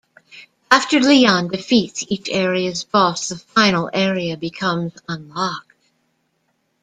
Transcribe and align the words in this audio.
After 0.71 0.99
Leon 0.99 1.49
defeats 1.49 2.03
each 2.07 2.27
area's 2.29 2.83
boss, 2.83 3.29
the 3.29 3.37
final 3.37 3.87
area 3.93 4.35
becomes 4.35 4.93
unlocked. 5.07 5.73